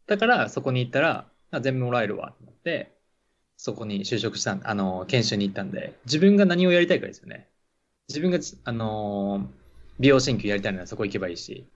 [0.06, 2.98] だから、そこに行ったら、あ全部もらえるわって思って、
[3.56, 7.48] そこに就職した、あの、研修に行ったんで、自分が何をやりたいかですよね。
[8.08, 9.50] 自分が、あの、
[10.00, 11.66] 美容鍼灸やりたいならそこ行けばいいし、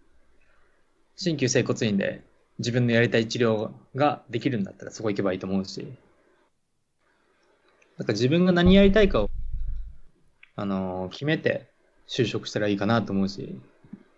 [1.17, 2.23] 鍼灸整骨院で
[2.59, 5.93] 自分のやりたい治療ができるんだったらそこ行けばいいと思うし、
[7.99, 9.31] なんか自分が何やりたいかを、
[10.57, 11.71] あのー決めて
[12.09, 13.59] 就職したらいいかなと思うし、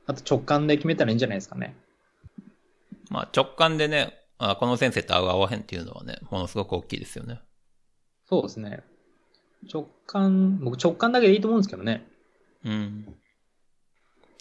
[0.06, 1.76] あと直感で決めたらいいんじゃないですかね。
[3.10, 7.40] まあ直感でね、あこの先生と合う合わへんっていうのはね、ものすごく大きいですよね。
[8.28, 8.82] そうですね。
[9.72, 12.06] 直感、僕直感だけでいいと思うんですけどね。
[12.64, 12.72] うん。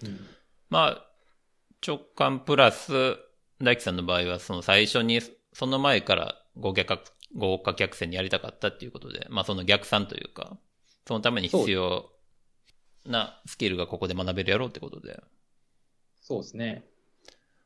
[0.03, 0.19] うん。
[0.69, 1.06] まあ、
[1.86, 3.17] 直感プラス、
[3.62, 5.21] 大輝さんの場合は、その最初に、
[5.53, 10.58] その前から豪華客豪華客船にやりたかったっていうことで、まあその逆算というか、
[11.08, 12.12] そのために必要
[13.06, 15.22] なスキルがここで学べるやろうってことで。
[16.22, 16.86] そうですね。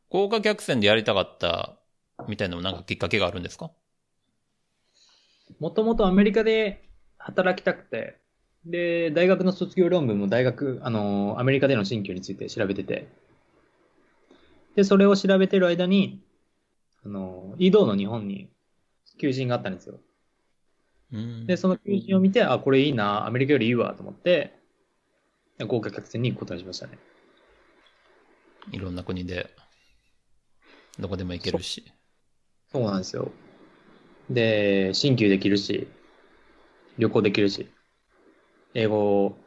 [0.10, 1.78] 豪華客船でやりたかった
[2.28, 3.72] みたいなのもなんかきっかけがあるんですか？
[5.60, 8.18] もともとアメリカで働きたくて、
[8.66, 13.08] で、大学の卒業論文も大学、あの、アメリカでの新居について調べてて、
[14.76, 16.22] で、それを調べてる間に、
[17.06, 18.50] あの、移動の日本に
[19.20, 20.00] 求人があったんですよ。
[21.12, 21.48] うん。
[21.48, 24.58] で、その求人を見て、あ、これいいな、アメリカよりいいわと思って、
[25.66, 27.00] 豪華客船に行くことにしましたね。
[28.72, 29.50] いろんな国で、
[31.00, 31.92] どこでも行けるし。
[32.72, 33.32] そうなんですよ。
[34.30, 35.88] で、新旧できるし、
[36.98, 37.70] 旅行できるし、
[38.74, 39.38] 英語を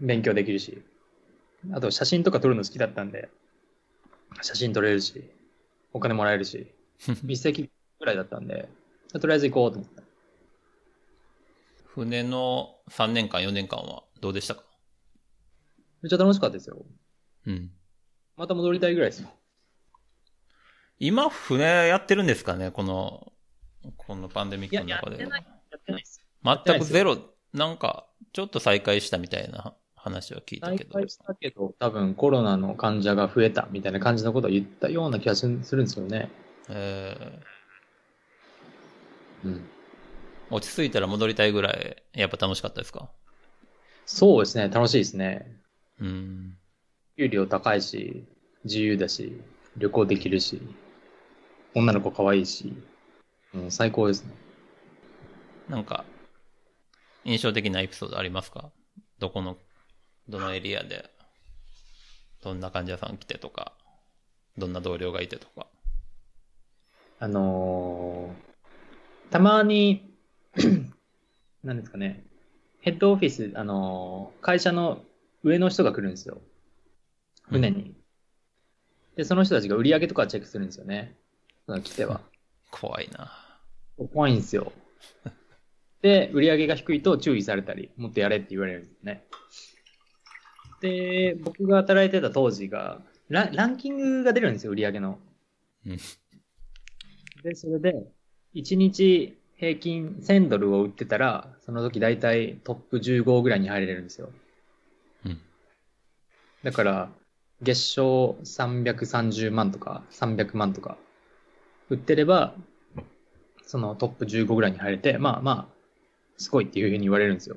[0.00, 0.82] 勉強できるし、
[1.72, 3.28] あと写真とか撮るの好きだったんで、
[4.40, 5.30] 写真撮れるし、
[5.92, 6.66] お金もらえるし、
[7.28, 8.68] 一席ぐらいだったんで、
[9.12, 10.02] とりあえず行こうと思った。
[11.94, 14.62] 船の3年間、4年間はどうでしたか？
[16.02, 16.86] めっちゃ楽しかったですよ。
[17.46, 17.70] うん。
[18.36, 19.28] また戻りたいぐらいですよ。
[20.98, 22.70] 今、船やってるんですかね？
[22.70, 23.32] この、
[23.98, 25.46] このパンデミックの中でいややってないは。
[25.70, 26.22] やってないです。
[26.42, 27.18] 全くゼロ、
[27.52, 30.94] なんか、ちょっと再開したみたいな話は聞いた再けど。
[30.94, 36.30] 開したけど、多分コロナの患者が増えたみたいな感じのことを言ったような気がするんですよね。
[36.70, 37.38] え
[39.44, 39.68] うん。
[40.52, 43.10] ー、落ち着いたら戻りたいぐらい、やっぱ楽しかったですか？
[44.06, 45.60] そうですね、楽しいですね。
[46.00, 46.56] うん。
[47.16, 48.24] 給料高いし、
[48.64, 49.40] 自由だし、
[49.76, 50.60] 旅行できるし、
[51.74, 52.74] 女の子可愛いし、
[53.54, 54.34] うん、最高ですね。
[55.68, 56.04] なんか、
[57.24, 58.70] 印象的なエピソードありますか？
[59.18, 59.56] どこの、
[60.28, 61.08] どのエリアで、
[62.42, 63.72] どんな患者さん来てとか、
[64.58, 65.66] どんな同僚がいてとか。
[67.20, 68.52] あのー
[69.30, 70.11] たまに、
[71.64, 72.24] なんですかね、
[72.80, 75.02] ヘッドオフィス、あのー会社の
[75.42, 76.40] 上の人が来るんですよ。
[77.48, 77.94] 船に。
[79.16, 81.16] で、その人たちが売り上げとかチェックするんですよね。
[81.66, 82.20] その来ては。
[82.70, 83.30] 怖いな。
[84.12, 84.72] 怖いんですよ。
[86.02, 89.24] で、売り上げが低いと注意されたり、もっとやれって言われるんですね。
[90.80, 95.18] で、僕が働いてた当時が、ラランキングが出るんですよ、売り上げの。
[95.86, 95.96] うん
[97.42, 98.06] で、それで、
[98.54, 104.28] 1日平均1000ドルを売ってたら、その時大体トップ15ぐらいに入れるんですよ。
[105.24, 105.40] うん。
[106.64, 107.10] だから、
[107.62, 110.96] 月賞330万とか300万とか
[111.90, 112.56] 売ってれば、
[113.64, 115.74] そのトップ15ぐらいに入れて、まあまあ、
[116.38, 117.56] すごいっていうふうに言われるんですよ。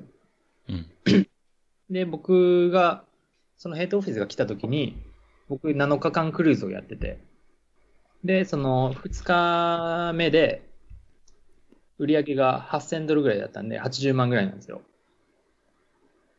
[0.68, 0.86] うん。
[1.90, 3.02] で、僕が、
[3.56, 4.96] そのヘッドオフィスが来た時に、
[5.48, 7.18] 僕7日間クルーズをやってて、
[8.22, 10.65] で、その2日目で、
[11.98, 14.82] 売り上げが8000ドルぐらいだったんで、80万ぐらいなんですよ。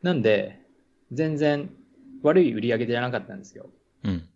[0.02, 0.60] なんで、
[1.12, 1.70] 全然
[2.22, 3.66] 悪い売り上げじゃなかったんですよ。
[4.04, 4.28] うん。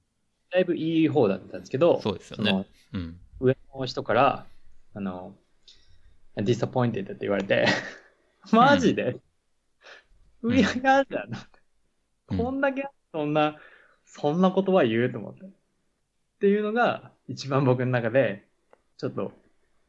[0.50, 2.66] だいぶいい方だったんですけど、そうですよね。
[2.92, 3.20] うん。
[3.40, 4.46] 上の人から、
[4.94, 5.34] あの、
[6.36, 7.66] disappointed って言われて、
[8.52, 9.16] マジで、
[10.42, 11.32] 売り上げあるじゃん。
[11.32, 11.42] うん
[12.34, 13.58] こんだけ、そんな、
[14.06, 15.44] そんな言葉言うと思って。
[15.44, 15.48] っ
[16.40, 18.48] ていうのが、一番僕の中で、
[18.96, 19.32] ちょっと、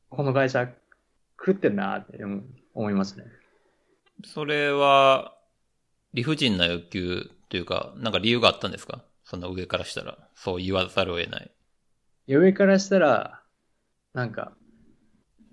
[0.10, 0.67] この会社、
[1.45, 3.25] 食ってんなって思思いますね。
[4.25, 5.38] それは、
[6.13, 9.03] 理不尽な欲求というか、なんか理由があったんですか？
[9.25, 11.51] その上からしたら、そう言わざるを得ない。
[12.27, 13.41] 上からしたら、
[14.13, 14.53] なんか、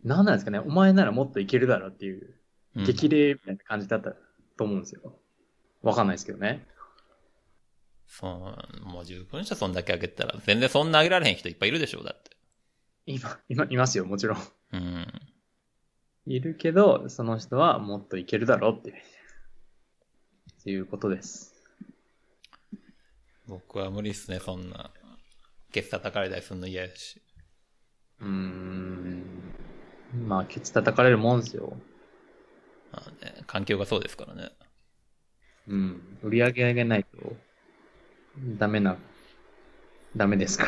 [0.05, 2.37] なんなんですかね、お前ならもっといけるだろっていう、
[2.77, 4.13] うん激励みたいな感じだった
[4.57, 5.19] と思うんですよ。
[5.83, 6.65] わかんないですけどね。
[8.07, 12.31] そう、もう十分じゃそんだけあげたら、全然そんなあげられへん人いっぱいいるでしょう、だって。
[13.07, 14.39] 今、今、いますよ、もちろん。
[14.73, 15.07] うん。
[16.31, 21.61] いるけど、その人はもっといけるだろうっていう、っていうことです。
[23.49, 24.93] 僕は無理っすね、そんな。
[25.73, 27.21] ケツ叩かれたりするの嫌やし。
[28.21, 29.25] うーん。
[30.29, 31.77] まあ、ケツ叩かれるもんですよ。
[32.93, 34.53] まあね、環境がそうですからね。
[35.67, 36.19] うん。
[36.23, 37.37] 売り上げ上げないと、
[38.57, 38.99] ダメな、
[40.15, 40.67] ダメですか。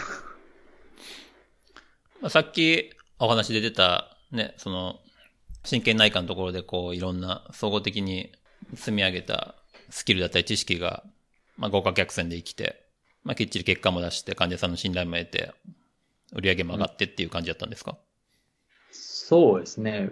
[2.21, 2.90] まあ、さっき
[3.21, 4.98] お話で出た、ね、その、
[5.65, 8.33] 真剣内科のところでこう、いろんな総合的に
[8.75, 9.54] 積み上げた
[9.90, 11.04] スキルだったり知識が、
[11.56, 12.85] まあ、豪華客船で生きて、
[13.25, 15.54] まあ、きっちり結果も出して患者さんの信頼も得て、
[16.33, 17.96] 売り上げも上がってっていう感じだったんですか、
[18.90, 20.08] そうですね。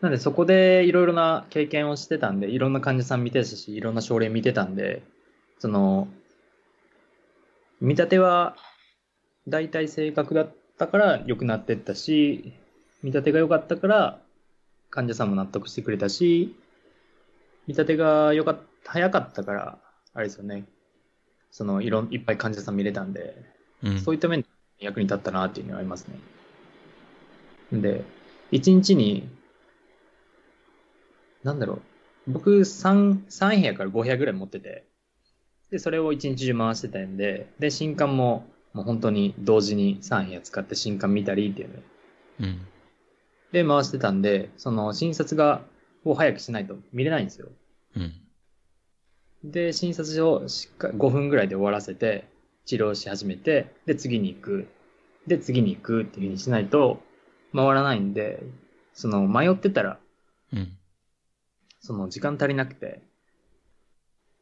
[0.00, 5.02] なんでそこでいろいろな経験をしてたんで、いろんな患者さん見てたし、いろんな症例見てたんで、
[5.58, 6.08] その、
[7.80, 8.56] 見立ては
[9.48, 12.52] 大体正確だったから良くなってったし、
[13.02, 14.20] 見立てが良かったから
[14.94, 16.54] 患者さんも納得してくれたし、
[17.66, 19.78] 見立てが良かった、早かったから、
[20.12, 20.66] あれですよね。
[21.50, 23.34] その、いろん、いっぱい患者さん見れたんで、
[23.82, 24.00] うん。
[24.00, 26.20] そういった面で役に立ったなっていうのはありますね。
[27.72, 28.04] で、
[28.52, 29.28] 1日に、
[31.42, 31.80] なんだろ
[32.28, 34.84] う、僕3、3部屋から5部屋ぐらい持ってて、
[35.72, 41.74] で、それを1日中回してたんで、で、新刊ももう本当に同時に3部屋使って新刊見たりっていうの
[42.40, 42.66] うん。
[43.54, 45.62] で回してたんで、その診察が、
[46.04, 47.48] を早くしないと見れないんですよ。
[47.96, 48.12] うん。
[49.44, 52.28] で、診察をしっかり5分ぐらいで終わらせて、
[52.66, 54.68] 治療し始めて、で、次に行く。
[55.26, 57.00] で、次に行くっていうふうにしないと
[57.54, 58.42] 回らないんで、
[58.92, 59.98] その迷ってたら、
[60.52, 60.76] うん。
[61.80, 63.02] その時間足りなくて、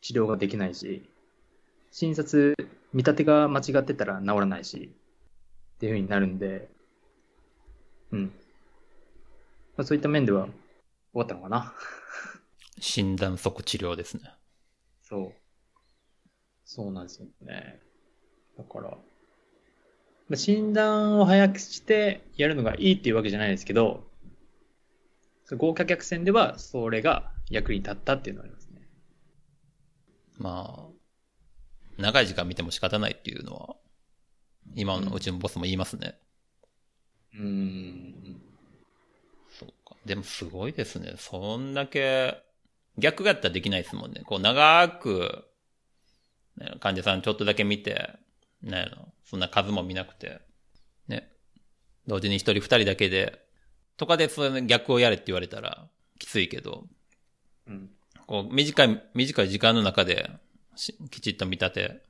[0.00, 1.08] 治療ができないし、
[1.90, 2.56] 診察、
[2.94, 4.90] 見立てが間違ってたら治らないし、
[5.76, 6.68] っていうふうになるんで、
[8.12, 8.32] うん。
[9.76, 10.54] まあ、そういった面では終
[11.14, 11.74] わったのかな。
[12.80, 14.22] 診断即治療ですね。
[15.02, 15.32] そう。
[16.64, 17.80] そうなんですよね。
[18.56, 18.98] だから、ま
[20.32, 24.04] あ診断を早くしてやるのがいいっていうわけじゃないですけど、
[25.50, 28.88] 豪華客船ではそれが役に立ったっていうのはありますね。
[30.38, 30.92] まあ、
[31.98, 33.76] 長い時間見ても仕方ないっていうのは、
[34.74, 36.18] 今のうちのボスも言いますね。
[37.34, 38.41] うーん。
[40.05, 41.14] でもすごいですね。
[41.16, 42.42] そんだけ、
[42.98, 44.22] 逆がやったらできないですもんね。
[44.24, 45.44] こう長く、
[46.57, 48.18] ね、患者さんちょっとだけ見て、
[48.62, 48.88] ね、
[49.24, 50.40] そんな数も見なくて、
[51.09, 51.30] ね。
[52.07, 53.44] 同時に一人二人だけで、
[53.96, 55.86] とかでそれ逆をやれって言われたら
[56.18, 56.84] きついけど、
[57.66, 57.90] うん。
[58.26, 60.30] こう短い、短い時間の中で
[60.74, 62.03] しきちっと見立て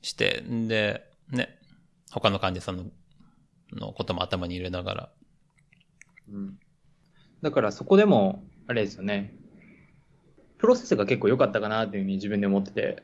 [0.00, 1.58] して、んで、ね、
[2.10, 2.84] 他の患者さんの
[3.72, 5.12] のことも頭に入れながら、
[6.30, 6.58] うん。
[7.42, 9.34] だからそこでも、あれですよね。
[10.58, 13.02] プロセスが結構良かったかなっていうふうに自分で思ってて、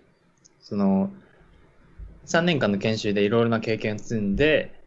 [0.61, 1.11] その、
[2.27, 4.85] 3年間の研修でいろいろな経験を積んで、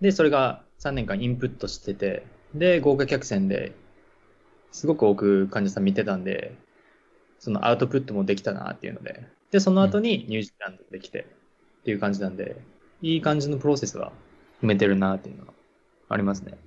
[0.00, 3.72] で、それが3年間インプットしてて、で、豪華客船で
[4.74, 6.56] すごく多く患者さん見てたんで、
[7.38, 11.26] そのアウトプットもできたなっていうので、で、その後にニュージーランドできて
[11.80, 12.56] っていう感じなんで、
[13.00, 14.10] いい感じのプロセスは
[14.62, 15.52] 踏めてるなっていうのは
[16.08, 16.58] ありますね。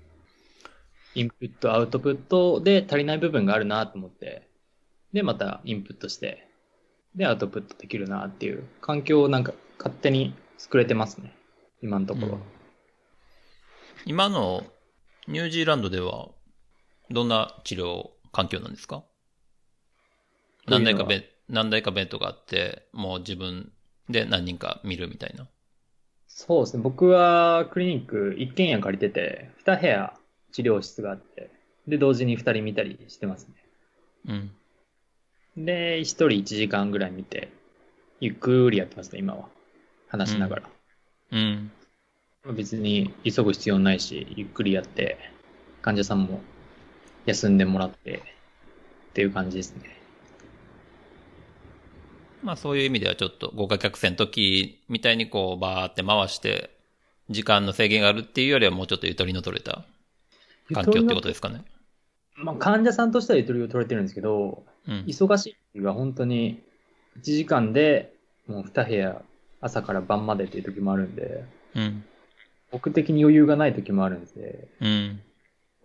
[1.19, 4.47] インプット、アウトプットで足りない部分があるなと思って、
[5.13, 6.47] で、またインプットして、
[7.15, 11.33] で、アウトプットできるなっていう環境をなんか勝手に作れてますね。
[11.81, 12.33] 今のところは。
[12.35, 12.41] うん
[14.05, 14.63] 今の
[15.27, 16.29] ニュージーランドでは、
[17.09, 19.03] どんな治療環境なんですか？
[20.65, 23.73] 何台かベッ、何台かベッドがあって、もう自分
[24.07, 25.49] で何人か見るみたいな。
[26.27, 26.83] そうですね。
[26.83, 30.13] 僕はクリニック一軒家借りてて、二部屋
[30.57, 31.51] 治療室があって、
[31.87, 33.53] で、同時に二人見たりしてますね。
[35.55, 35.65] うん。
[35.65, 37.49] で、一人一時間ぐらい見て、
[38.19, 39.49] ゆっくりやってますね、今は。
[40.07, 40.63] 話しながら。
[41.33, 41.71] うん。
[42.55, 45.19] 別に急ぐ必要ないし、ゆっくりやって、
[45.83, 46.41] 患者さんも
[47.27, 48.23] 休んでもらって、
[49.11, 49.95] っていう感じですね。
[52.41, 56.71] まあそういう意味ではちょっと豪華客船の時みたいにこうバーって回して、
[57.29, 59.85] 時間の制限があるっていうよりはもうちょっとゆとりの取れた
[60.73, 61.63] 環境ってことですかね。
[62.35, 65.05] まあ、患者さんとしてはゆとりを取れてるんですけど、うん。
[65.07, 66.61] 忙しい時は本当に
[67.19, 68.13] 1時間で
[68.47, 69.21] もう2部屋
[69.59, 71.43] 朝から晩までっていう時もあるんで、
[71.75, 72.03] うん。
[72.71, 75.21] 僕的に余裕がない時もあるんで、うん。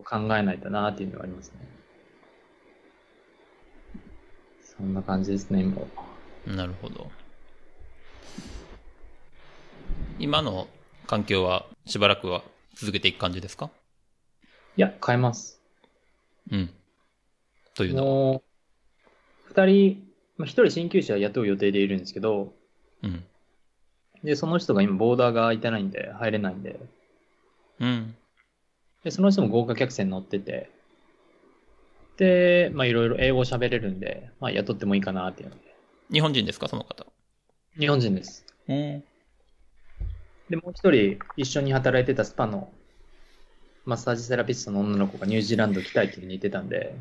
[0.05, 1.57] 考えないとなっていうのがありますね。
[4.63, 5.87] そんな感じですね、今は。
[6.47, 7.11] なるほど。
[10.19, 10.67] 今の
[11.07, 12.43] 環境はしばらくは
[12.75, 13.71] 続けていく感じですか？
[14.77, 15.61] いや、変えます。
[16.51, 16.71] うん。
[17.75, 18.41] というのは？
[19.45, 20.03] 二人、
[20.39, 22.55] まあ、一人鍼灸師は雇う予定でいるんですけど、
[23.03, 23.25] うん。
[24.25, 26.81] で、その人が今ボーダーが空いてないんで、入れないんで、
[27.81, 28.15] うん。
[29.05, 30.71] で、その人も豪華客船乗ってて、
[32.17, 35.61] で、まあいろいろ英語喋れるんで、まあ雇ってもいいかなっていうので。
[36.13, 37.07] 日本人ですかその方？
[37.79, 38.47] 日本人です。
[38.69, 39.05] うん。
[40.49, 42.71] で、もう一人一緒に働いてたスパの
[43.85, 46.95] マッサージセラピストの女の子がニュージーランド来たいって言ってたんで、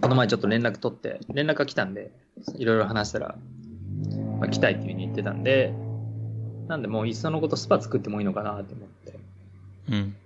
[0.00, 2.12] この前ちょっと連絡取って、連絡が来たんで、
[2.56, 3.36] いろいろ話したら、
[4.38, 5.74] まあ、来たいっていうふうに言ってたんで、
[6.68, 9.18] なんでもういっそのことスパ作ってもいいのかなって思って。
[9.90, 10.16] うん。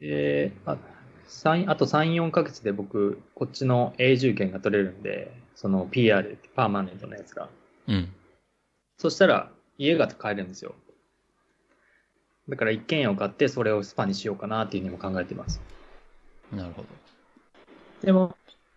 [0.00, 0.76] で、あ
[1.26, 7.48] 三あと3、4ヶ月で僕、こっちの永住権が取れるんで、その PR、パーマネントのやつが。
[7.86, 8.08] うん。
[8.96, 10.74] そしたら、家が買えるんですよ。
[12.48, 15.60] だから一軒家を買って、それをスパにしようかなっていうふうにも考えてます。
[16.52, 16.88] なるほど。
[18.02, 18.36] でも、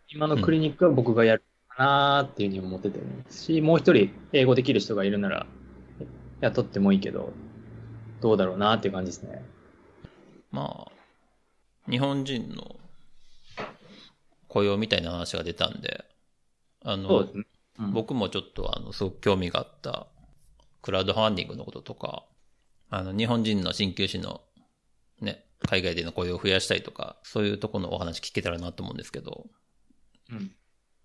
[0.09, 5.45] 今のクリニックは僕がやるかなっていうふうに思っててるし、もう一人英語できる人がいるなら、
[6.41, 7.31] 雇ってもいいけど、
[8.19, 9.43] どうだろうなっていう感じですね。
[10.51, 10.91] まあ、
[11.89, 12.75] 日本人の
[14.49, 16.03] 雇用みたいな話が出たんで、
[16.83, 17.45] あの、ね。
[17.79, 20.07] うん、僕もちょっとあの、すごく興味があった、
[20.81, 22.25] クラウドファンディングのこととか、
[22.91, 24.41] あの、日本人の鍼灸師の、
[25.21, 29.47] ね、海外での雇用を増やしたいとか、そういうところのお話聞けたらなと思うんですけど、
[30.29, 30.51] うん。